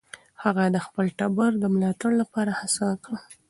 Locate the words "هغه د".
0.43-0.77